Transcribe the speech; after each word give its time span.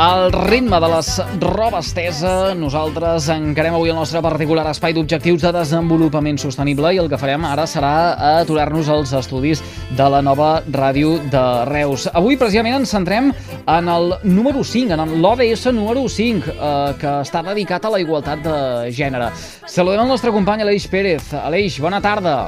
Al 0.00 0.32
ritme 0.32 0.78
de 0.80 0.88
les 0.88 1.08
robes 1.42 1.90
estesa, 1.90 2.54
nosaltres 2.56 3.26
encarem 3.34 3.74
avui 3.76 3.90
el 3.92 3.98
nostre 3.98 4.22
particular 4.24 4.62
espai 4.70 4.94
d'objectius 4.96 5.42
de 5.44 5.50
desenvolupament 5.52 6.38
sostenible 6.40 6.94
i 6.96 7.00
el 7.02 7.10
que 7.12 7.18
farem 7.20 7.42
ara 7.44 7.66
serà 7.68 7.90
aturar-nos 8.38 8.88
als 8.88 9.10
estudis 9.18 9.60
de 9.98 10.06
la 10.08 10.22
nova 10.24 10.62
ràdio 10.72 11.18
de 11.34 11.42
Reus. 11.68 12.06
Avui, 12.16 12.38
precisament, 12.40 12.78
ens 12.78 12.94
centrem 12.96 13.28
en 13.68 13.90
el 13.92 14.14
número 14.24 14.62
5, 14.64 14.96
en 14.96 15.20
l'ODS 15.20 15.66
número 15.76 16.06
5, 16.08 16.48
eh, 16.48 16.94
que 17.02 17.12
està 17.20 17.42
dedicat 17.50 17.84
a 17.84 17.90
la 17.92 18.00
igualtat 18.00 18.40
de 18.46 18.54
gènere. 18.96 19.28
Saludem 19.66 20.00
el 20.00 20.08
nostre 20.14 20.32
company 20.32 20.64
Aleix 20.64 20.86
Pérez. 20.88 21.34
Aleix, 21.42 21.76
bona 21.76 22.00
tarda. 22.00 22.38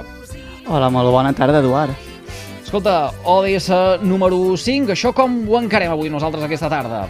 Hola, 0.70 0.88
molt 0.88 1.12
bona 1.12 1.34
tarda, 1.36 1.60
Eduard. 1.60 1.92
Escolta, 2.64 3.12
ODS 3.28 4.00
número 4.08 4.40
5, 4.56 4.96
això 4.96 5.12
com 5.12 5.42
ho 5.50 5.60
encarem 5.60 5.92
avui 5.92 6.08
nosaltres 6.08 6.48
aquesta 6.48 6.72
tarda? 6.72 7.02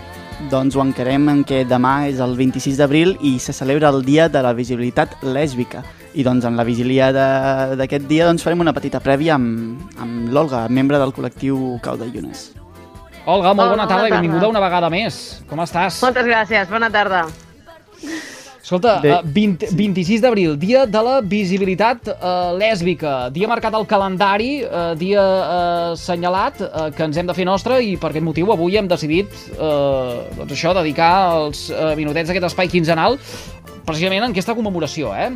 Doncs 0.51 0.77
ho 0.77 0.82
encarem 0.82 1.28
en 1.32 1.42
què 1.48 1.62
demà 1.69 2.09
és 2.10 2.19
el 2.20 2.34
26 2.37 2.77
d'abril 2.80 3.14
i 3.24 3.37
se 3.41 3.55
celebra 3.56 3.88
el 3.92 4.02
Dia 4.05 4.28
de 4.28 4.42
la 4.45 4.52
Visibilitat 4.56 5.15
Lèsbica. 5.24 5.82
I 6.12 6.24
doncs 6.27 6.45
en 6.45 6.59
la 6.59 6.65
vigília 6.68 7.09
d'aquest 7.12 8.05
dia 8.10 8.27
doncs 8.28 8.45
farem 8.45 8.60
una 8.60 8.74
petita 8.77 9.01
prèvia 9.01 9.38
amb, 9.38 9.80
amb 10.02 10.29
l'Olga, 10.34 10.66
membre 10.68 11.01
del 11.01 11.15
col·lectiu 11.16 11.79
Cau 11.84 11.96
de 11.96 12.10
Llunes. 12.10 12.51
Olga, 13.24 13.54
molt 13.54 13.68
Hola, 13.68 13.71
bona 13.76 13.87
tarda 13.87 14.02
bona 14.02 14.09
i 14.10 14.16
benvinguda 14.18 14.40
tarda. 14.43 14.51
una 14.59 14.65
vegada 14.66 14.90
més. 14.93 15.21
Com 15.49 15.62
estàs? 15.65 16.02
Moltes 16.02 16.26
gràcies, 16.26 16.68
bona 16.68 16.90
tarda. 16.90 17.24
Escolta, 18.63 19.01
eh, 19.02 19.18
20, 19.27 19.74
26 19.74 20.21
d'abril, 20.23 20.55
dia 20.57 20.85
de 20.87 21.01
la 21.02 21.16
visibilitat 21.21 22.07
eh, 22.13 22.51
lèsbica, 22.55 23.27
dia 23.35 23.49
marcat 23.51 23.74
al 23.74 23.88
calendari, 23.91 24.63
eh, 24.63 24.95
dia 25.01 25.18
eh, 25.18 25.95
assenyalat, 25.96 26.60
eh, 26.63 26.85
que 26.95 27.02
ens 27.02 27.18
hem 27.18 27.27
de 27.27 27.35
fer 27.35 27.46
nostre 27.49 27.80
i 27.83 27.96
per 27.99 28.13
aquest 28.13 28.23
motiu 28.23 28.52
avui 28.55 28.79
hem 28.79 28.87
decidit 28.87 29.35
eh, 29.57 30.15
doncs 30.38 30.55
això, 30.55 30.77
dedicar 30.79 31.13
els 31.40 31.65
eh, 31.74 31.96
minutets 31.99 32.30
d'aquest 32.30 32.46
espai 32.52 32.71
quinzenal 32.71 33.18
precisament 33.83 34.29
en 34.29 34.30
aquesta 34.30 34.55
commemoració, 34.55 35.10
eh? 35.10 35.33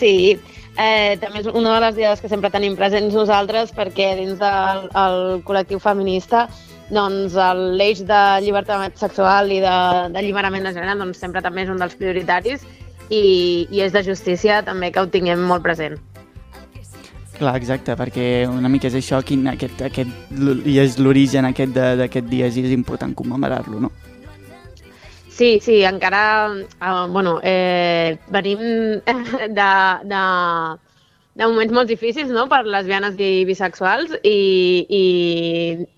Sí, 0.00 0.38
eh, 0.72 1.18
també 1.20 1.44
és 1.44 1.50
una 1.52 1.74
de 1.74 1.82
les 1.84 1.98
diades 2.00 2.24
que 2.24 2.32
sempre 2.32 2.48
tenim 2.54 2.78
presents 2.80 3.12
nosaltres 3.12 3.76
perquè 3.76 4.14
dins 4.16 4.40
del 4.40 4.88
el 4.88 5.20
col·lectiu 5.44 5.84
feminista 5.84 6.46
doncs 6.90 7.34
l'eix 7.76 8.02
de 8.06 8.20
llibertat 8.44 8.98
sexual 8.98 9.50
i 9.50 9.60
de- 9.60 10.08
d'alliberament 10.14 10.62
de, 10.64 10.70
de 10.70 10.78
gènere 10.78 10.98
doncs, 10.98 11.18
sempre 11.18 11.42
també 11.42 11.64
és 11.66 11.72
un 11.72 11.80
dels 11.82 11.96
prioritaris 11.98 12.66
i, 13.10 13.66
i 13.70 13.80
és 13.82 13.92
de 13.92 14.02
justícia 14.06 14.62
també 14.66 14.92
que 14.92 15.02
ho 15.02 15.10
tinguem 15.10 15.42
molt 15.46 15.62
present. 15.66 15.98
Clar, 17.36 17.56
exacte, 17.58 17.92
perquè 17.98 18.46
una 18.48 18.68
mica 18.72 18.88
és 18.88 18.96
això, 18.96 19.20
quin, 19.20 19.44
aquest, 19.50 19.82
aquest, 19.90 20.12
i 20.64 20.78
és 20.80 20.96
l'origen 20.98 21.44
aquest 21.44 21.74
d'aquest 21.76 22.30
dia, 22.30 22.48
i 22.48 22.64
és 22.64 22.72
important 22.72 23.12
commemorar-lo, 23.14 23.80
no? 23.80 23.90
Sí, 25.28 25.58
sí, 25.60 25.82
encara... 25.84 26.48
Uh, 26.80 27.12
bueno, 27.12 27.40
eh, 27.42 28.16
venim 28.32 28.58
de, 29.58 29.68
de, 30.08 30.22
de 31.36 31.44
moments 31.44 31.74
molt 31.76 31.90
difícils 31.92 32.32
no? 32.32 32.46
per 32.48 32.62
lesbianes 32.64 33.18
i 33.20 33.44
bisexuals 33.48 34.14
i, 34.24 34.38
i 34.88 35.04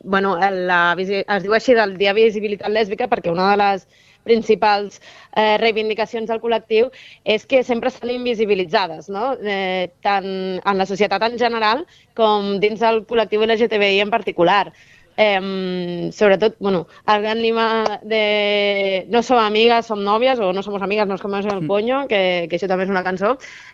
bueno, 0.03 0.35
la, 0.39 0.81
es 0.99 1.45
diu 1.45 1.55
així 1.55 1.77
del 1.79 1.95
Dia 2.01 2.15
Visibilitat 2.17 2.75
Lèsbica 2.75 3.07
perquè 3.11 3.31
una 3.31 3.53
de 3.53 3.61
les 3.63 3.87
principals 4.27 4.99
eh, 4.99 5.57
reivindicacions 5.63 6.29
del 6.29 6.43
col·lectiu 6.43 6.91
és 7.25 7.47
que 7.49 7.63
sempre 7.65 7.93
estan 7.93 8.11
invisibilitzades, 8.13 9.09
no? 9.15 9.33
eh, 9.41 9.89
tant 10.05 10.29
en 10.59 10.83
la 10.83 10.87
societat 10.91 11.25
en 11.31 11.39
general 11.41 11.87
com 12.19 12.57
dins 12.63 12.83
del 12.83 13.05
col·lectiu 13.09 13.47
LGTBI 13.47 14.03
en 14.05 14.13
particular. 14.15 14.65
Eh, 15.21 16.11
sobretot, 16.13 16.55
bueno, 16.61 16.87
el 17.09 17.23
gran 17.23 17.43
lima 17.43 17.99
de 18.05 19.05
no 19.11 19.21
som 19.27 19.41
amigues, 19.43 19.89
som 19.91 20.05
nòvies, 20.07 20.39
o 20.39 20.53
no 20.53 20.63
somos 20.63 20.81
amigas, 20.81 21.09
nos 21.09 21.21
comemos 21.21 21.53
el 21.53 21.67
coño, 21.67 22.07
que, 22.07 22.47
que 22.47 22.55
això 22.55 22.69
també 22.71 22.87
és 22.87 22.93
una 22.93 23.03
cançó, 23.03 23.33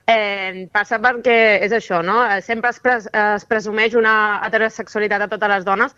eh, 0.09 0.65
passa 0.73 0.97
perquè 1.05 1.37
és 1.67 1.75
això, 1.77 2.01
no? 2.01 2.23
Eh, 2.25 2.41
Sempre 2.41 2.73
es, 2.73 2.81
pres, 2.81 3.11
es 3.13 3.45
presumeix 3.45 3.93
una 3.93 4.41
heterosexualitat 4.47 5.27
a 5.27 5.29
totes 5.29 5.53
les 5.53 5.69
dones 5.69 5.93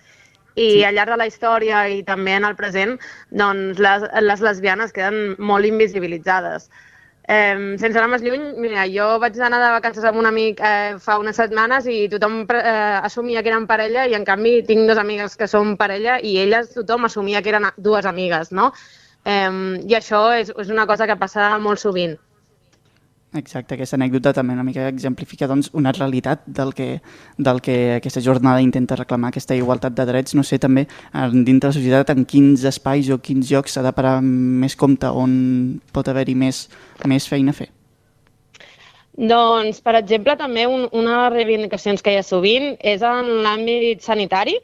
i 0.57 0.67
sí. 0.67 0.85
al 0.89 0.99
llarg 0.99 1.15
de 1.15 1.21
la 1.23 1.31
història 1.31 1.87
i 1.95 2.03
també 2.03 2.35
en 2.41 2.51
el 2.51 2.59
present, 2.59 2.97
doncs 3.31 3.79
les, 3.79 4.11
les 4.27 4.43
lesbianes 4.51 4.91
queden 4.99 5.37
molt 5.39 5.71
invisibilitzades. 5.71 6.67
Eh, 7.27 7.75
sense 7.83 7.99
anar 7.99 8.11
més 8.13 8.23
lluny, 8.23 8.43
mira, 8.63 8.85
jo 8.87 9.07
vaig 9.23 9.39
anar 9.43 9.59
de 9.59 9.71
vacances 9.75 10.05
amb 10.07 10.21
un 10.21 10.29
amic 10.29 10.61
eh, 10.63 10.95
fa 11.03 11.17
unes 11.19 11.41
setmanes 11.41 11.89
i 11.91 11.97
tothom 12.13 12.45
eh, 12.55 12.75
assumia 13.09 13.43
que 13.43 13.51
eren 13.51 13.67
parella 13.67 14.05
i 14.07 14.15
en 14.15 14.27
canvi 14.29 14.61
tinc 14.69 14.87
dues 14.87 15.01
amigues 15.03 15.35
que 15.41 15.49
són 15.51 15.75
parella 15.81 16.21
i 16.23 16.37
elles 16.45 16.71
tothom 16.77 17.09
assumia 17.09 17.43
que 17.43 17.51
eren 17.51 17.67
dues 17.89 18.07
amigues, 18.07 18.53
no? 18.53 18.71
Eh, 19.25 19.51
I 19.91 19.99
això 19.99 20.23
és, 20.39 20.55
és 20.55 20.71
una 20.71 20.87
cosa 20.87 21.11
que 21.11 21.19
passa 21.19 21.51
molt 21.59 21.83
sovint. 21.83 22.15
Exacte, 23.37 23.75
aquesta 23.77 23.99
anècdota 23.99 24.33
també 24.33 24.55
una 24.57 24.65
mica 24.65 24.87
exemplifica 24.89 25.49
doncs, 25.51 25.69
una 25.77 25.93
realitat 25.93 26.45
del 26.47 26.73
que, 26.77 27.01
del 27.37 27.61
que 27.61 27.77
aquesta 27.99 28.23
jornada 28.25 28.63
intenta 28.65 28.97
reclamar, 28.97 29.31
aquesta 29.33 29.57
igualtat 29.59 29.97
de 29.97 30.07
drets. 30.09 30.35
No 30.39 30.45
sé 30.47 30.59
també, 30.63 30.87
dintre 31.13 31.69
de 31.69 31.73
la 31.73 31.77
societat, 31.77 32.15
en 32.17 32.25
quins 32.25 32.65
espais 32.65 33.11
o 33.13 33.21
quins 33.21 33.51
llocs 33.53 33.77
s'ha 33.77 33.85
de 33.85 33.93
parar 33.97 34.19
més 34.25 34.77
compte, 34.77 35.11
on 35.11 35.81
pot 35.93 36.09
haver-hi 36.09 36.37
més, 36.39 36.67
més 37.05 37.29
feina 37.29 37.53
a 37.53 37.61
fer. 37.61 37.69
Doncs, 39.17 39.81
per 39.81 39.95
exemple, 39.97 40.35
també 40.37 40.67
un, 40.69 40.89
una 40.93 41.13
de 41.13 41.21
les 41.23 41.37
reivindicacions 41.39 42.03
que 42.05 42.13
hi 42.13 42.21
ha 42.21 42.25
sovint 42.27 42.75
és 42.85 43.05
en 43.05 43.31
l'àmbit 43.45 44.05
sanitari, 44.05 44.59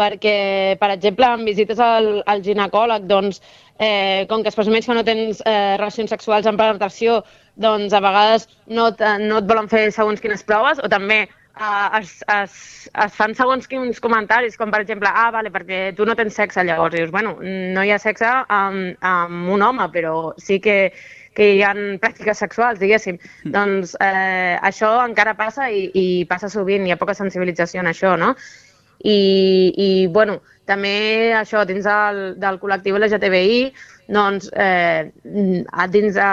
perquè, 0.00 0.36
per 0.80 0.90
exemple, 0.94 1.28
en 1.36 1.44
visites 1.48 1.80
al, 1.84 2.22
al 2.30 2.40
ginecòleg, 2.46 3.04
doncs, 3.10 3.42
eh, 3.78 4.24
com 4.30 4.44
que 4.44 4.50
es 4.52 4.56
presumeix 4.56 4.88
que 4.88 4.96
no 4.96 5.04
tens 5.04 5.42
eh, 5.44 5.76
relacions 5.76 6.12
sexuals 6.14 6.48
amb 6.48 6.60
penetració, 6.60 7.20
doncs 7.60 7.92
a 7.92 8.00
vegades 8.04 8.48
no, 8.66 8.88
no 9.26 9.42
et 9.42 9.52
volen 9.52 9.68
fer 9.68 9.90
segons 9.92 10.22
quines 10.24 10.46
proves, 10.48 10.80
o 10.80 10.88
també 10.92 11.20
eh, 11.26 12.00
es, 12.00 12.16
es, 12.36 12.58
es 13.04 13.14
fan 13.18 13.36
segons 13.36 13.68
quins 13.68 14.00
comentaris, 14.00 14.56
com 14.60 14.72
per 14.72 14.82
exemple, 14.86 15.12
ah, 15.12 15.30
vale, 15.34 15.52
perquè 15.52 15.90
tu 15.96 16.08
no 16.08 16.16
tens 16.18 16.38
sexe, 16.40 16.64
llavors 16.64 16.96
dius, 16.96 17.12
bueno, 17.14 17.36
no 17.40 17.84
hi 17.84 17.92
ha 17.92 18.00
sexe 18.00 18.30
amb, 18.48 18.96
amb 19.04 19.56
un 19.56 19.68
home, 19.68 19.90
però 19.94 20.34
sí 20.40 20.60
que 20.64 20.80
que 21.30 21.46
hi 21.54 21.60
ha 21.62 21.70
pràctiques 22.02 22.40
sexuals, 22.42 22.80
diguéssim. 22.82 23.16
Doncs 23.54 23.94
eh, 24.02 24.58
això 24.66 24.90
encara 25.04 25.36
passa 25.38 25.68
i, 25.70 25.84
i 25.94 26.06
passa 26.30 26.50
sovint, 26.52 26.86
hi 26.86 26.92
ha 26.94 26.98
poca 27.00 27.14
sensibilització 27.16 27.84
en 27.84 27.90
això, 27.92 28.16
no? 28.18 28.34
I, 29.00 29.18
i 29.76 29.90
bueno, 30.12 30.40
també 30.68 31.32
això 31.34 31.64
dins 31.66 31.86
del, 31.86 32.20
del 32.40 32.58
col·lectiu 32.62 32.98
LGTBI, 32.98 33.70
doncs, 34.10 34.50
eh, 34.52 35.10
dins 35.24 36.14
de, 36.18 36.30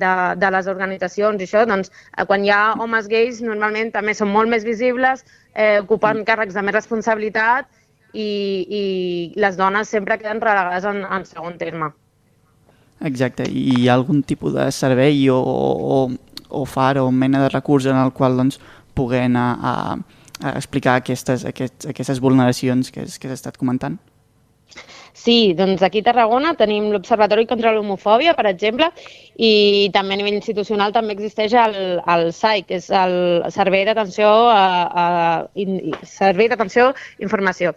de, 0.00 0.12
de 0.40 0.50
les 0.54 0.70
organitzacions 0.70 1.42
i 1.42 1.46
això, 1.46 1.64
doncs, 1.68 1.90
eh, 2.16 2.24
quan 2.26 2.44
hi 2.44 2.52
ha 2.54 2.76
homes 2.80 3.10
gais 3.10 3.42
normalment 3.44 3.92
també 3.94 4.14
són 4.14 4.32
molt 4.32 4.50
més 4.50 4.64
visibles, 4.66 5.24
eh, 5.54 5.78
ocupen 5.82 6.24
càrrecs 6.26 6.56
de 6.56 6.64
més 6.66 6.76
responsabilitat 6.76 7.68
i, 8.12 8.30
i 8.80 8.82
les 9.36 9.58
dones 9.58 9.90
sempre 9.92 10.18
queden 10.18 10.42
relegades 10.42 10.86
en, 10.88 11.02
en 11.04 11.26
segon 11.28 11.58
terme. 11.60 11.92
Exacte, 13.04 13.44
i 13.50 13.82
hi 13.82 13.88
ha 13.88 13.98
algun 13.98 14.22
tipus 14.24 14.54
de 14.56 14.70
servei 14.72 15.26
o, 15.28 15.36
o, 15.36 15.98
o 16.48 16.64
far 16.64 16.96
o 17.02 17.10
mena 17.12 17.42
de 17.44 17.50
recurs 17.52 17.86
en 17.90 17.98
el 18.00 18.14
qual 18.16 18.38
doncs, 18.38 18.60
poder 18.96 19.26
anar 19.26 19.50
a, 19.60 19.74
a 19.92 20.15
explicar 20.54 20.98
aquestes, 21.00 21.44
aquests, 21.48 21.86
aquestes 21.92 22.20
vulneracions 22.20 22.90
que, 22.92 23.06
que 23.06 23.28
has 23.30 23.40
estat 23.40 23.56
comentant? 23.56 23.98
Sí, 25.16 25.54
doncs 25.56 25.80
aquí 25.82 26.02
a 26.04 26.06
Tarragona 26.10 26.52
tenim 26.54 26.90
l'Observatori 26.92 27.46
contra 27.48 27.72
l'Homofòbia, 27.72 28.34
per 28.36 28.44
exemple, 28.50 28.90
i 29.40 29.88
també 29.94 30.14
a 30.14 30.18
nivell 30.20 30.36
institucional 30.36 30.92
també 30.92 31.16
existeix 31.16 31.54
el, 31.56 31.76
el 32.04 32.32
SAI, 32.36 32.62
que 32.68 32.76
és 32.78 32.90
el 32.94 33.16
Servei 33.50 33.86
d'Atenció 33.88 34.28
a, 34.52 34.60
a, 34.86 35.06
in, 35.58 35.78
Servei 36.04 36.50
d'Atenció 36.52 36.92
Informació. 37.24 37.72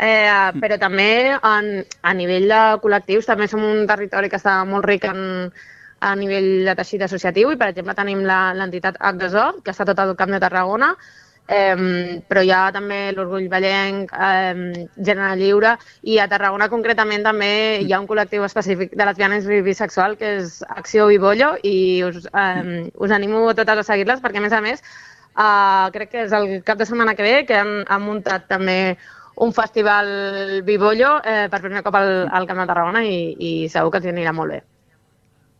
Eh, 0.00 0.30
però 0.62 0.78
també 0.78 1.34
en, 1.36 1.70
a 2.06 2.14
nivell 2.14 2.48
de 2.50 2.62
col·lectius 2.82 3.26
també 3.26 3.48
som 3.50 3.62
un 3.66 3.84
territori 3.86 4.30
que 4.30 4.38
està 4.38 4.60
molt 4.64 4.86
ric 4.86 5.04
en, 5.10 5.52
a 6.00 6.12
nivell 6.16 6.64
de 6.70 6.74
teixit 6.78 7.02
associatiu 7.02 7.50
i, 7.52 7.58
per 7.58 7.72
exemple, 7.72 7.94
tenim 7.98 8.24
la- 8.26 8.54
l'entitat 8.54 8.98
H2O, 8.98 9.62
que 9.62 9.74
està 9.74 9.84
tot 9.84 9.98
al 9.98 10.14
Camp 10.16 10.30
de 10.34 10.40
Tarragona, 10.40 10.92
eh, 11.48 12.20
però 12.28 12.42
hi 12.44 12.52
ha 12.52 12.60
també 12.72 13.00
l'Orgull 13.16 13.48
Vallenc, 13.50 14.12
eh, 14.12 14.86
Gènere 14.96 15.34
Lliure, 15.40 15.74
i 16.02 16.18
a 16.20 16.28
Tarragona 16.30 16.68
concretament 16.68 17.24
també 17.26 17.50
hi 17.82 17.92
ha 17.92 18.00
un 18.00 18.08
col·lectiu 18.10 18.44
específic 18.46 18.94
de 18.94 19.08
lesbianes 19.08 19.48
i 19.48 19.62
bisexual 19.66 20.16
que 20.20 20.36
és 20.42 20.62
Acció 20.68 21.08
Vibollo 21.08 21.54
i 21.62 22.02
us, 22.06 22.28
eh, 22.28 22.90
us 22.94 23.14
animo 23.16 23.48
a 23.48 23.56
totes 23.58 23.82
a 23.82 23.88
seguir-les 23.92 24.22
perquè 24.24 24.42
a 24.42 24.46
més 24.46 24.56
a 24.56 24.62
més 24.64 24.82
eh, 24.84 25.86
crec 25.96 26.12
que 26.12 26.26
és 26.26 26.34
el 26.36 26.62
cap 26.64 26.78
de 26.78 26.86
setmana 26.86 27.14
que 27.14 27.26
ve 27.26 27.46
que 27.46 27.56
han, 27.56 27.84
han 27.88 28.04
muntat 28.04 28.48
també 28.48 28.98
un 29.38 29.52
festival 29.54 30.62
Vibollo 30.66 31.18
eh, 31.24 31.46
per 31.50 31.62
primer 31.62 31.84
cop 31.86 31.94
al, 31.94 32.26
al 32.28 32.46
Camp 32.46 32.64
de 32.64 32.66
Tarragona 32.72 33.04
i, 33.06 33.20
i 33.38 33.52
segur 33.72 33.94
que 33.94 34.02
els 34.02 34.10
anirà 34.10 34.34
molt 34.34 34.56
bé. 34.56 34.64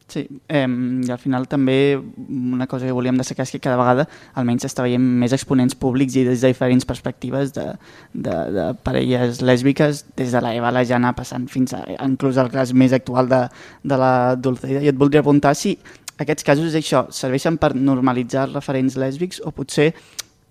Sí, 0.09 0.23
eh, 0.49 0.65
i 0.65 1.11
al 1.13 1.19
final 1.21 1.45
també 1.53 2.01
una 2.01 2.67
cosa 2.67 2.87
que 2.89 2.95
volíem 2.97 3.19
destacar 3.21 3.45
és 3.45 3.51
que 3.53 3.61
cada 3.61 3.77
vegada 3.77 4.07
almenys 4.41 4.65
està 4.65 4.87
veient 4.87 5.05
més 5.05 5.35
exponents 5.37 5.77
públics 5.77 6.17
i 6.17 6.23
des 6.25 6.41
de 6.41 6.49
diferents 6.49 6.89
perspectives 6.89 7.53
de, 7.53 7.67
de, 8.15 8.37
de 8.57 8.65
parelles 8.87 9.43
lèsbiques, 9.45 10.07
des 10.17 10.33
de 10.33 10.41
la 10.41 10.55
Eva 10.57 10.73
la 10.73 10.87
Jana 10.89 11.13
passant 11.13 11.45
fins 11.53 11.77
a 11.77 11.83
inclús 12.07 12.41
al 12.41 12.49
cas 12.55 12.73
més 12.73 12.97
actual 12.97 13.29
de, 13.29 13.43
de 13.85 13.99
la 14.01 14.13
Dulceida. 14.41 14.81
I 14.81 14.89
et 14.95 14.97
voldria 14.97 15.21
apuntar 15.21 15.53
si 15.61 15.75
aquests 16.17 16.47
casos 16.47 16.79
això 16.79 17.05
serveixen 17.13 17.61
per 17.61 17.75
normalitzar 17.77 18.47
referents 18.55 18.97
lèsbics 18.97 19.43
o 19.45 19.53
potser 19.53 19.91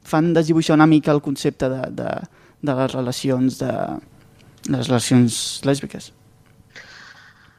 fan 0.07 0.36
desdibuixar 0.38 0.77
una 0.77 0.88
mica 0.88 1.12
el 1.12 1.24
concepte 1.25 1.65
de, 1.74 1.81
de, 1.98 2.13
de 2.62 2.77
les 2.77 2.94
relacions 2.94 3.57
de, 3.59 3.74
les 4.69 4.88
relacions 4.88 5.42
lèsbiques. 5.65 6.12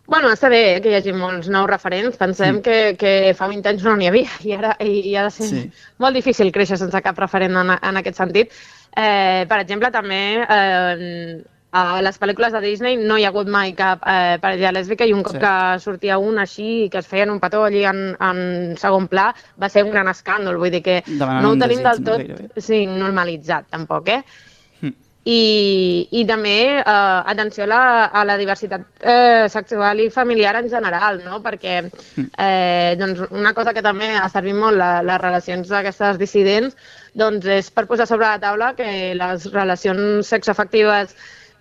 Bueno, 0.08 0.30
està 0.32 0.48
bé 0.48 0.60
eh, 0.70 0.76
que 0.80 0.88
hi 0.88 0.96
hagi 0.96 1.12
molts 1.12 1.50
nous 1.52 1.68
referents. 1.68 2.16
Pensem 2.16 2.56
mm. 2.56 2.62
que, 2.64 2.76
que 2.96 3.34
fa 3.36 3.50
20 3.50 3.68
anys 3.68 3.84
no 3.84 3.92
n'hi 3.98 4.08
havia 4.08 4.38
i 4.40 4.54
ara 4.56 4.72
i, 4.80 5.02
i 5.10 5.12
ha 5.20 5.26
de 5.26 5.34
ser 5.34 5.48
sí. 5.50 5.60
molt 6.00 6.16
difícil 6.16 6.48
créixer 6.54 6.80
sense 6.80 7.02
cap 7.04 7.20
referent 7.20 7.60
en, 7.60 7.74
en 7.76 8.00
aquest 8.00 8.16
sentit. 8.22 8.56
Eh, 8.96 9.44
per 9.50 9.60
exemple, 9.60 9.92
també 9.92 10.22
eh, 10.40 11.36
a 11.76 12.00
les 12.00 12.16
pel·lícules 12.16 12.56
de 12.56 12.64
Disney 12.64 12.96
no 12.96 13.18
hi 13.20 13.28
ha 13.28 13.34
hagut 13.34 13.52
mai 13.52 13.74
cap 13.76 14.00
eh, 14.08 14.38
parella 14.40 14.72
lèsbica 14.72 15.04
i 15.04 15.12
un 15.12 15.20
cop 15.26 15.36
sí. 15.36 15.44
que 15.44 15.54
sortia 15.84 16.16
un 16.16 16.40
així 16.40 16.68
i 16.86 16.88
que 16.88 17.02
es 17.02 17.10
feien 17.10 17.28
un 17.28 17.44
petó 17.44 17.66
allí 17.66 17.84
en, 17.84 18.14
en 18.16 18.40
segon 18.80 19.12
pla 19.12 19.28
va 19.60 19.68
ser 19.68 19.84
un 19.84 19.92
gran 19.92 20.08
escàndol. 20.08 20.56
Vull 20.56 20.72
dir 20.72 20.86
que 20.88 21.02
Demanant 21.04 21.44
no 21.44 21.52
ho 21.52 21.60
tenim 21.60 21.84
del 21.84 22.00
tot 22.06 22.24
no 22.24 22.64
sí, 22.64 22.86
normalitzat, 22.88 23.68
tampoc, 23.76 24.08
eh? 24.16 24.22
I, 25.24 26.08
i 26.10 26.24
també 26.26 26.78
eh, 26.78 26.82
atenció 27.32 27.64
a 27.64 27.68
la, 27.68 27.80
a 28.06 28.24
la 28.24 28.36
diversitat 28.38 28.84
eh, 29.00 29.48
sexual 29.50 30.00
i 30.00 30.10
familiar 30.10 30.54
en 30.56 30.70
general, 30.70 31.20
no? 31.24 31.40
perquè 31.42 31.82
mm. 31.82 32.28
eh, 32.38 32.94
doncs 33.00 33.26
una 33.30 33.52
cosa 33.54 33.74
que 33.74 33.84
també 33.84 34.12
ha 34.16 34.28
servit 34.32 34.56
molt 34.56 34.78
la, 34.78 35.02
les 35.02 35.20
relacions 35.20 35.68
d'aquestes 35.68 36.20
dissidents 36.22 36.76
doncs 37.18 37.46
és 37.58 37.70
per 37.70 37.86
posar 37.90 38.06
sobre 38.06 38.28
la 38.28 38.40
taula 38.40 38.72
que 38.78 39.14
les 39.18 39.50
relacions 39.52 40.28
sexoafectives 40.28 41.14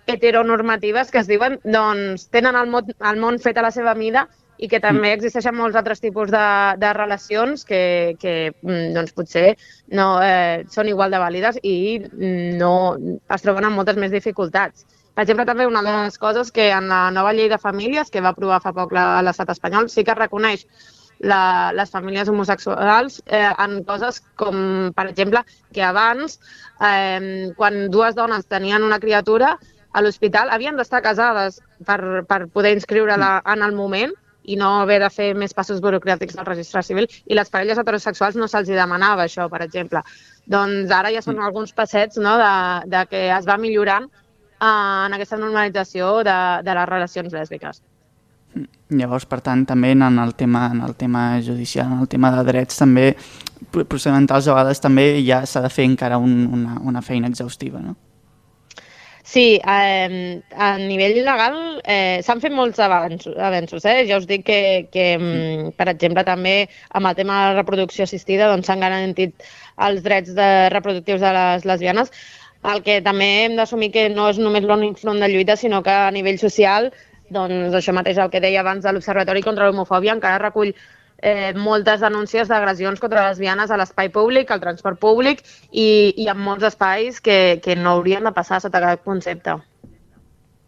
heteronormatives 0.08 1.10
que 1.12 1.20
es 1.20 1.28
diuen 1.28 1.58
doncs 1.64 2.28
tenen 2.32 2.56
el 2.56 2.70
món, 2.72 2.88
el 2.88 3.20
món 3.20 3.38
fet 3.42 3.58
a 3.58 3.66
la 3.66 3.74
seva 3.74 3.94
mida 3.94 4.28
i 4.58 4.68
que 4.68 4.80
també 4.82 5.06
mm. 5.08 5.16
existeixen 5.16 5.56
molts 5.56 5.78
altres 5.78 6.02
tipus 6.02 6.32
de, 6.34 6.44
de 6.82 6.92
relacions 6.96 7.64
que, 7.68 8.16
que 8.20 8.34
mm, 8.50 8.92
doncs, 8.96 9.14
potser 9.16 9.52
no, 9.94 10.10
eh, 10.24 10.64
són 10.74 10.90
igual 10.90 11.14
de 11.14 11.22
vàlides 11.22 11.60
i 11.62 11.78
no 12.58 12.72
es 12.98 13.46
troben 13.46 13.68
amb 13.68 13.78
moltes 13.78 13.98
més 14.00 14.14
dificultats. 14.14 14.86
Per 15.14 15.24
exemple, 15.24 15.46
també 15.48 15.66
una 15.66 15.82
de 15.82 15.94
les 15.94 16.18
coses 16.18 16.52
que 16.54 16.68
en 16.70 16.90
la 16.90 17.08
nova 17.10 17.32
llei 17.34 17.48
de 17.50 17.58
famílies 17.58 18.10
que 18.10 18.22
va 18.22 18.34
aprovar 18.34 18.60
fa 18.62 18.74
poc 18.74 18.94
l'estat 18.94 19.50
espanyol 19.54 19.88
sí 19.90 20.04
que 20.06 20.14
reconeix 20.14 20.66
la, 21.18 21.72
les 21.74 21.90
famílies 21.90 22.28
homosexuals 22.30 23.22
eh, 23.26 23.48
en 23.50 23.80
coses 23.86 24.20
com, 24.38 24.92
per 24.94 25.08
exemple, 25.10 25.42
que 25.74 25.82
abans, 25.82 26.38
eh, 26.86 27.50
quan 27.58 27.88
dues 27.90 28.14
dones 28.14 28.46
tenien 28.46 28.86
una 28.86 29.00
criatura, 29.02 29.56
a 29.90 30.02
l'hospital 30.04 30.50
havien 30.54 30.78
d'estar 30.78 31.02
casades 31.02 31.58
per, 31.86 32.22
per 32.28 32.46
poder 32.54 32.76
inscriure-la 32.76 33.38
en 33.54 33.64
el 33.66 33.74
moment 33.74 34.14
i 34.48 34.56
no 34.56 34.70
haver 34.80 34.98
de 35.02 35.10
fer 35.12 35.28
més 35.36 35.54
passos 35.56 35.82
burocràtics 35.84 36.38
del 36.38 36.48
registre 36.48 36.82
civil 36.86 37.08
i 37.26 37.36
les 37.36 37.50
parelles 37.52 37.78
heterosexuals 37.80 38.38
no 38.40 38.48
se'ls 38.48 38.70
demanava 38.72 39.26
això, 39.26 39.48
per 39.52 39.60
exemple. 39.66 40.02
Doncs 40.48 40.94
ara 40.94 41.12
ja 41.12 41.22
són 41.24 41.36
mm. 41.36 41.50
alguns 41.50 41.74
passets 41.76 42.20
no, 42.22 42.38
de, 42.40 42.54
de 42.88 43.04
que 43.10 43.26
es 43.34 43.48
va 43.48 43.58
millorant 43.60 44.08
eh, 44.08 44.64
en 44.64 45.18
aquesta 45.18 45.40
normalització 45.40 46.18
de, 46.24 46.38
de 46.64 46.80
les 46.80 46.90
relacions 46.94 47.36
lèsbiques. 47.36 47.82
Mm. 48.54 48.66
Llavors, 49.02 49.28
per 49.28 49.42
tant, 49.44 49.66
també 49.68 49.92
en 49.92 50.08
el 50.08 50.34
tema, 50.34 50.70
en 50.72 50.80
el 50.86 50.96
tema 50.96 51.28
judicial, 51.44 51.92
en 51.92 52.06
el 52.06 52.08
tema 52.08 52.32
de 52.32 52.44
drets, 52.48 52.80
també 52.80 53.10
procedimentals 53.68 54.48
a 54.48 54.54
vegades 54.54 54.80
també 54.80 55.10
ja 55.26 55.42
s'ha 55.46 55.60
de 55.60 55.70
fer 55.72 55.84
encara 55.84 56.16
un, 56.22 56.46
una, 56.54 56.78
una 56.80 57.02
feina 57.02 57.28
exhaustiva, 57.28 57.82
no? 57.82 57.96
Sí, 59.28 59.60
eh, 59.62 60.42
a 60.56 60.78
nivell 60.78 61.18
legal 61.20 61.56
eh, 61.84 62.20
s'han 62.24 62.40
fet 62.40 62.54
molts 62.56 62.78
avanços, 62.80 63.34
avanços 63.36 63.84
eh? 63.84 64.06
ja 64.08 64.16
us 64.16 64.24
dic 64.30 64.46
que, 64.46 64.60
que 64.94 65.04
mm, 65.18 65.74
per 65.76 65.86
exemple, 65.92 66.24
també 66.24 66.54
amb 66.96 67.10
el 67.10 67.18
tema 67.18 67.36
de 67.36 67.50
la 67.50 67.58
reproducció 67.58 68.06
assistida 68.06 68.48
doncs, 68.48 68.70
s'han 68.70 68.80
doncs, 68.80 68.86
garantit 68.88 69.44
els 69.88 70.00
drets 70.06 70.32
de 70.38 70.48
reproductius 70.72 71.20
de 71.20 71.34
les 71.36 71.68
lesbianes, 71.68 72.14
el 72.72 72.80
que 72.86 73.02
també 73.04 73.28
hem 73.42 73.60
d'assumir 73.60 73.92
que 73.98 74.08
no 74.16 74.30
és 74.32 74.40
només 74.40 74.64
l'únic 74.64 74.96
front 75.04 75.20
de 75.20 75.28
lluita, 75.28 75.60
sinó 75.60 75.82
que 75.84 75.92
a 75.92 76.08
nivell 76.16 76.40
social, 76.40 76.88
doncs 77.28 77.76
això 77.76 77.92
mateix 77.92 78.16
el 78.16 78.32
que 78.32 78.40
deia 78.40 78.64
abans 78.64 78.88
de 78.88 78.96
l'Observatori 78.96 79.44
contra 79.44 79.68
l'Homofòbia 79.68 80.16
encara 80.16 80.40
recull 80.46 80.72
eh, 81.22 81.52
moltes 81.54 82.00
denúncies 82.00 82.48
d'agressions 82.48 83.00
contra 83.00 83.28
lesbianes 83.28 83.70
a 83.70 83.78
l'espai 83.80 84.10
públic, 84.14 84.50
al 84.50 84.62
transport 84.62 85.00
públic 85.00 85.42
i, 85.70 86.14
i 86.16 86.28
en 86.28 86.38
molts 86.38 86.66
espais 86.70 87.20
que, 87.20 87.60
que 87.64 87.76
no 87.76 87.96
haurien 87.96 88.24
de 88.24 88.34
passar 88.36 88.60
sota 88.62 88.82
aquest 88.82 89.04
concepte. 89.04 89.58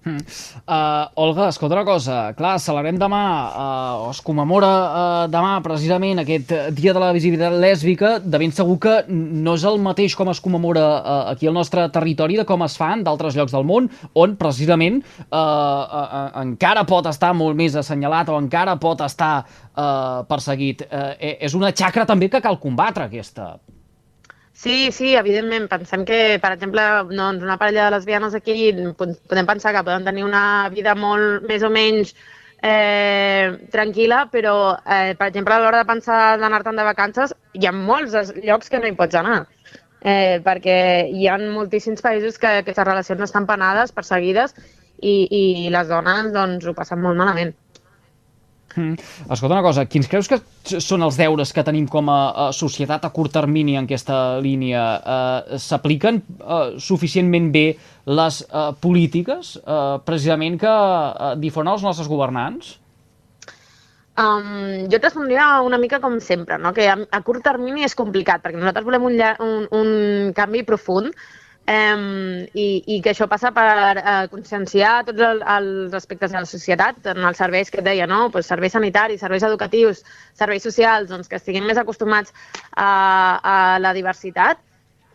Uh, 0.00 1.11
Olga, 1.20 1.50
escolta 1.50 1.76
una 1.76 1.85
cosa, 1.85 2.14
clar, 2.32 2.55
celebrem 2.62 2.97
demà, 2.97 3.25
uh, 3.52 4.06
es 4.08 4.23
commemora 4.25 4.69
uh, 4.70 5.25
demà 5.29 5.58
precisament 5.61 6.23
aquest 6.23 6.55
dia 6.73 6.94
de 6.97 7.02
la 7.02 7.11
visibilitat 7.12 7.52
lèsbica, 7.61 8.14
de 8.25 8.41
ben 8.41 8.55
segur 8.56 8.79
que 8.81 8.94
no 9.11 9.58
és 9.58 9.67
el 9.69 9.76
mateix 9.85 10.17
com 10.17 10.31
es 10.32 10.41
commemora 10.41 10.85
uh, 10.87 11.19
aquí 11.35 11.50
al 11.50 11.56
nostre 11.58 11.85
territori 11.93 12.38
de 12.41 12.47
com 12.49 12.64
es 12.64 12.79
fan 12.81 13.05
d'altres 13.05 13.37
llocs 13.37 13.52
del 13.52 13.69
món, 13.69 13.91
on 14.17 14.38
precisament 14.41 15.02
uh, 15.02 15.37
uh, 15.37 16.06
uh, 16.06 16.23
encara 16.46 16.87
pot 16.88 17.11
estar 17.11 17.35
molt 17.37 17.58
més 17.61 17.76
assenyalat 17.76 18.32
o 18.32 18.38
encara 18.41 18.79
pot 18.81 19.05
estar 19.05 19.35
uh, 19.44 20.25
perseguit. 20.31 20.87
Uh, 20.88 21.12
és 21.44 21.58
una 21.58 21.75
xacra 21.76 22.08
també 22.08 22.32
que 22.32 22.41
cal 22.41 22.56
combatre, 22.62 23.11
aquesta. 23.11 23.53
Sí, 24.60 24.92
sí, 24.92 25.14
evidentment. 25.16 25.68
Pensem 25.72 26.02
que, 26.08 26.16
per 26.42 26.50
exemple, 26.52 26.82
doncs 27.08 27.44
una 27.46 27.56
parella 27.60 27.86
de 27.86 27.92
lesbianes 27.94 28.34
aquí 28.36 28.56
podem 28.98 29.46
pensar 29.48 29.72
que 29.72 29.82
poden 29.86 30.04
tenir 30.04 30.24
una 30.26 30.42
vida 30.74 30.92
molt 30.94 31.46
més 31.48 31.64
o 31.64 31.70
menys 31.72 32.12
eh, 32.60 33.46
tranquil·la, 33.72 34.18
però, 34.34 34.54
eh, 34.84 35.14
per 35.16 35.30
exemple, 35.30 35.56
a 35.56 35.62
l'hora 35.62 35.80
de 35.80 35.88
pensar 35.88 36.20
d'anar-te'n 36.42 36.76
de 36.76 36.86
vacances, 36.90 37.32
hi 37.56 37.64
ha 37.70 37.72
molts 37.72 38.34
llocs 38.36 38.68
que 38.68 38.82
no 38.82 38.90
hi 38.90 38.98
pots 39.00 39.16
anar. 39.22 39.38
Eh, 40.00 40.40
perquè 40.44 40.76
hi 41.08 41.24
ha 41.29 41.38
moltíssims 41.40 42.05
països 42.05 42.36
que 42.43 42.52
aquestes 42.60 42.88
relacions 42.93 43.24
estan 43.31 43.48
penades, 43.48 43.96
perseguides, 43.96 44.52
i, 45.00 45.14
i 45.40 45.44
les 45.72 45.88
dones 45.88 46.34
doncs, 46.36 46.69
ho 46.69 46.76
passen 46.76 47.00
molt 47.00 47.17
malament. 47.17 47.56
Mm. 48.77 48.94
Escolta 49.31 49.56
una 49.56 49.65
cosa, 49.65 49.84
quins 49.91 50.06
creus 50.10 50.29
que 50.31 50.39
són 50.79 51.03
els 51.03 51.19
deures 51.19 51.53
que 51.55 51.65
tenim 51.67 51.89
com 51.91 52.10
a, 52.12 52.19
a 52.31 52.48
societat 52.55 53.05
a 53.06 53.10
curt 53.15 53.34
termini 53.34 53.77
en 53.79 53.89
aquesta 53.89 54.39
línia? 54.43 54.84
Uh, 55.00 55.58
S'apliquen 55.58 56.20
uh, 56.20 56.77
suficientment 56.79 57.50
bé 57.55 57.65
les 58.10 58.43
uh, 58.46 58.70
polítiques 58.81 59.56
uh, 59.65 59.98
precisament 60.06 60.60
que 60.60 60.70
uh, 60.70 61.34
difonen 61.41 61.74
els 61.74 61.86
nostres 61.86 62.10
governants? 62.10 62.77
Um, 64.20 64.86
jo 64.91 64.98
et 64.98 65.05
respondria 65.05 65.62
una 65.65 65.79
mica 65.81 66.00
com 66.03 66.19
sempre, 66.20 66.58
no? 66.60 66.74
que 66.77 66.89
a, 66.91 66.96
a 66.98 67.20
curt 67.24 67.44
termini 67.46 67.86
és 67.86 67.96
complicat, 67.96 68.43
perquè 68.44 68.58
nosaltres 68.58 68.84
volem 68.84 69.06
un, 69.08 69.20
un, 69.46 69.69
un 69.79 69.93
canvi 70.36 70.65
profund, 70.69 71.15
Um, 71.70 72.46
i, 72.58 72.82
i 72.90 72.96
que 73.05 73.12
això 73.12 73.29
passa 73.31 73.52
per 73.55 73.64
uh, 74.00 74.14
conscienciar 74.32 75.05
tots 75.06 75.22
el, 75.22 75.43
els 75.55 75.93
aspectes 75.94 76.32
de 76.32 76.40
la 76.40 76.48
societat, 76.48 76.98
en 77.12 77.20
els 77.29 77.38
serveis 77.38 77.70
que 77.70 77.79
et 77.79 77.86
deia, 77.86 78.08
no? 78.10 78.24
pues 78.34 78.48
serveis 78.50 78.74
sanitaris, 78.74 79.20
serveis 79.22 79.44
educatius, 79.46 80.00
serveis 80.34 80.67
socials, 80.67 81.12
doncs 81.12 81.31
que 81.31 81.38
estiguin 81.38 81.69
més 81.69 81.79
acostumats 81.79 82.34
a, 82.74 82.90
a 83.38 83.55
la 83.79 83.94
diversitat 83.94 84.58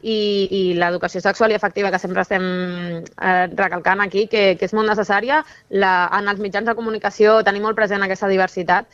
i, 0.05 0.17
i 0.47 0.61
l'educació 0.77 1.19
sexual 1.23 1.51
i 1.51 1.57
afectiva 1.57 1.91
que 1.91 1.99
sempre 1.99 2.23
estem 2.23 2.45
eh, 2.45 3.47
recalcant 3.57 4.05
aquí, 4.05 4.27
que, 4.31 4.53
que 4.59 4.69
és 4.69 4.75
molt 4.77 4.87
necessària. 4.91 5.41
La, 5.73 5.95
en 6.19 6.29
els 6.31 6.39
mitjans 6.43 6.69
de 6.69 6.77
comunicació 6.77 7.39
tenim 7.47 7.65
molt 7.67 7.79
present 7.79 8.05
aquesta 8.05 8.29
diversitat 8.31 8.87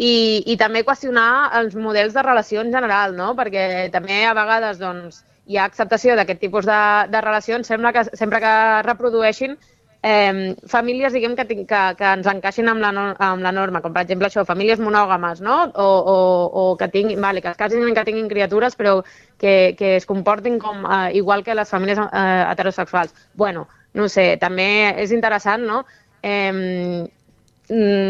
i, 0.00 0.12
i 0.52 0.56
també 0.60 0.80
qüestionar 0.86 1.50
els 1.60 1.74
models 1.76 2.14
de 2.16 2.22
relació 2.24 2.62
en 2.64 2.72
general, 2.72 3.16
no? 3.18 3.34
perquè 3.38 3.88
també 3.92 4.22
a 4.26 4.36
vegades 4.38 4.80
doncs, 4.80 5.20
hi 5.50 5.58
ha 5.58 5.66
acceptació 5.68 6.16
d'aquest 6.16 6.40
tipus 6.40 6.68
de, 6.68 6.80
de 7.12 7.20
relacions, 7.24 7.68
sembla 7.68 7.92
que, 7.96 8.06
sempre 8.16 8.40
que 8.40 8.54
reprodueixin 8.86 9.56
eh, 10.02 10.54
famílies, 10.70 11.12
diguem, 11.12 11.34
que, 11.36 11.44
que, 11.50 11.80
que 11.98 12.06
ens 12.14 12.28
encaixin 12.32 12.70
amb 12.72 12.80
la, 12.80 12.92
nor- 12.96 13.18
amb 13.26 13.44
la 13.44 13.52
norma, 13.52 13.82
com 13.84 13.92
per 13.92 14.04
exemple 14.06 14.30
això, 14.30 14.44
famílies 14.48 14.80
monògames, 14.80 15.42
no? 15.44 15.58
O, 15.74 15.88
o, 16.14 16.16
o 16.62 16.64
que 16.80 16.88
tinguin, 16.94 17.20
vale, 17.20 17.42
que 17.44 17.52
es 17.52 17.58
casin 17.60 17.84
i 17.88 17.96
que 17.96 18.06
tinguin 18.08 18.30
criatures, 18.30 18.78
però 18.80 19.00
que, 19.36 19.74
que 19.76 19.96
es 19.98 20.06
comportin 20.08 20.56
com, 20.62 20.86
eh, 20.86 21.10
igual 21.20 21.44
que 21.44 21.58
les 21.58 21.68
famílies 21.68 22.00
eh, 22.00 22.44
heterosexuals. 22.52 23.12
Bueno, 23.34 23.66
no 23.92 24.08
sé, 24.08 24.36
també 24.40 24.70
és 25.02 25.12
interessant, 25.12 25.66
no? 25.68 25.82
Eh, 26.22 27.04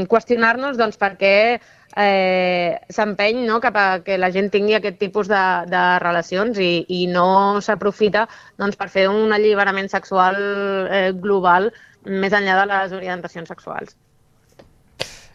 qüestionar-nos 0.09 0.79
doncs, 0.81 0.97
per 1.01 1.15
què 1.21 1.35
eh, 1.97 2.79
s'empeny 2.91 3.45
no, 3.47 3.61
cap 3.61 3.77
a 3.77 3.87
que 4.05 4.19
la 4.19 4.31
gent 4.35 4.51
tingui 4.53 4.77
aquest 4.79 4.99
tipus 5.01 5.31
de, 5.31 5.43
de 5.71 5.85
relacions 6.03 6.59
i, 6.59 6.85
i 6.89 7.07
no 7.11 7.61
s'aprofita 7.65 8.27
doncs, 8.61 8.79
per 8.79 8.91
fer 8.93 9.09
un 9.11 9.33
alliberament 9.35 9.91
sexual 9.91 10.39
eh, 10.91 11.11
global 11.17 11.71
més 12.07 12.33
enllà 12.33 12.61
de 12.63 12.71
les 12.71 12.95
orientacions 12.97 13.51
sexuals. 13.51 13.97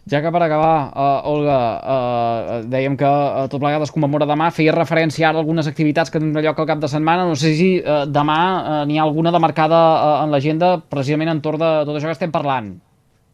Ja 0.06 0.20
que 0.22 0.30
per 0.30 0.38
acabar, 0.46 0.92
uh, 0.94 1.30
Olga, 1.32 1.60
uh, 1.82 2.58
dèiem 2.70 2.94
que 2.94 3.10
uh, 3.10 3.48
tot 3.50 3.58
plegat 3.58 3.82
es 3.88 3.94
commemora 3.94 4.28
demà, 4.30 4.52
feia 4.54 4.76
referència 4.76 5.32
ara 5.32 5.40
a 5.40 5.42
algunes 5.42 5.66
activitats 5.66 6.14
que 6.14 6.22
tindran 6.22 6.46
lloc 6.46 6.62
al 6.62 6.68
cap 6.70 6.84
de 6.84 6.90
setmana, 6.92 7.24
no 7.26 7.34
sé 7.34 7.56
si 7.58 7.72
uh, 7.80 8.04
demà 8.06 8.38
uh, 8.60 8.76
n'hi 8.86 9.00
ha 9.00 9.08
alguna 9.08 9.34
de 9.34 9.42
marcada 9.42 9.80
uh, 9.96 10.20
en 10.28 10.36
l'agenda 10.36 10.76
precisament 10.78 11.34
entorn 11.34 11.58
de 11.58 11.72
tot 11.90 11.98
això 11.98 12.12
que 12.12 12.20
estem 12.20 12.36
parlant. 12.36 12.76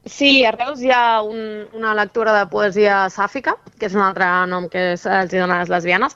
Sí, 0.05 0.43
a 0.45 0.51
Reus 0.51 0.81
hi 0.81 0.89
ha 0.91 1.21
un, 1.21 1.37
una 1.77 1.93
lectura 1.93 2.33
de 2.37 2.45
poesia 2.49 2.95
sàfica, 3.13 3.53
que 3.79 3.85
és 3.85 3.93
un 3.97 4.01
altre 4.01 4.25
nom 4.49 4.67
que 4.73 4.83
es- 4.93 5.05
els 5.05 5.33
hi 5.33 5.37
donen 5.41 5.59
les 5.61 5.69
lesbianes, 5.69 6.15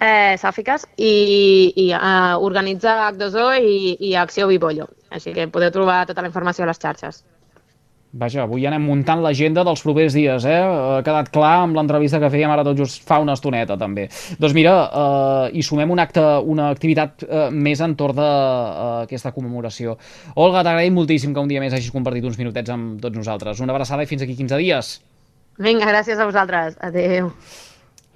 eh, 0.00 0.34
sàfiques, 0.42 0.86
i, 0.96 1.12
i 1.76 1.86
eh, 1.92 2.34
organitza 2.50 2.96
H2O 3.08 3.52
i, 3.60 3.96
i 4.10 4.14
Acció 4.24 4.48
Bibollo. 4.50 4.88
Així 5.10 5.32
que 5.34 5.46
podeu 5.48 5.70
trobar 5.70 6.06
tota 6.06 6.22
la 6.22 6.28
informació 6.32 6.64
a 6.64 6.66
les 6.72 6.78
xarxes. 6.82 7.22
Vaja, 8.12 8.42
avui 8.42 8.64
anem 8.66 8.82
muntant 8.82 9.20
l'agenda 9.22 9.62
dels 9.62 9.84
propers 9.86 10.16
dies, 10.18 10.42
eh? 10.42 10.56
Ha 10.58 10.98
quedat 11.06 11.28
clar 11.30 11.52
amb 11.60 11.78
l'entrevista 11.78 12.18
que 12.18 12.30
fèiem 12.32 12.50
ara 12.50 12.64
tot 12.66 12.74
just 12.80 13.04
fa 13.06 13.20
una 13.22 13.36
estoneta, 13.38 13.76
també. 13.78 14.08
Doncs 14.40 14.56
mira, 14.56 14.72
eh, 14.82 15.54
hi 15.54 15.62
sumem 15.62 15.94
un 15.94 16.02
acte, 16.02 16.24
una 16.42 16.72
activitat 16.74 17.22
eh, 17.22 17.46
més 17.54 17.78
entorn 17.86 18.18
d'aquesta 18.18 19.30
commemoració. 19.36 19.94
Olga, 20.34 20.64
t'agraïm 20.66 20.98
moltíssim 20.98 21.30
que 21.36 21.46
un 21.46 21.54
dia 21.54 21.62
més 21.62 21.76
hagis 21.76 21.94
compartit 21.94 22.26
uns 22.26 22.38
minutets 22.40 22.74
amb 22.74 22.98
tots 23.00 23.14
nosaltres. 23.14 23.62
Una 23.62 23.78
abraçada 23.78 24.02
i 24.02 24.10
fins 24.10 24.26
aquí 24.26 24.34
15 24.34 24.58
dies. 24.58 24.94
Vinga, 25.62 25.86
gràcies 25.86 26.18
a 26.18 26.26
vosaltres. 26.26 26.80
Adéu. 26.82 27.30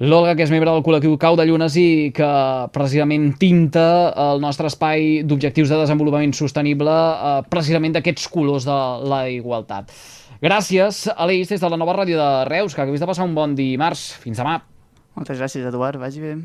L'Olga, 0.03 0.33
que 0.35 0.43
és 0.43 0.51
membre 0.51 0.73
del 0.73 0.83
col·lectiu 0.83 1.13
Cau 1.23 1.37
de 1.39 1.45
Llunes 1.47 1.77
i 1.79 2.11
que 2.17 2.31
precisament 2.75 3.29
tinta 3.39 3.85
el 4.25 4.43
nostre 4.43 4.67
espai 4.67 5.23
d'objectius 5.23 5.71
de 5.71 5.79
desenvolupament 5.79 6.35
sostenible 6.35 6.91
eh, 6.91 7.37
precisament 7.47 7.95
d'aquests 7.95 8.27
colors 8.33 8.67
de 8.67 8.81
la 9.07 9.23
igualtat. 9.31 9.95
Gràcies, 10.43 11.05
Aleix, 11.15 11.47
des 11.55 11.63
de 11.63 11.71
la 11.71 11.79
nova 11.79 11.95
ràdio 11.95 12.19
de 12.19 12.29
Reus, 12.51 12.75
que 12.75 12.83
acabis 12.83 13.07
de 13.07 13.09
passar 13.09 13.29
un 13.29 13.39
bon 13.39 13.55
dimarts. 13.55 14.11
Fins 14.19 14.43
demà. 14.43 14.59
Moltes 15.15 15.39
gràcies, 15.39 15.63
Eduard. 15.71 16.03
Vagi 16.03 16.27
bé. 16.27 16.37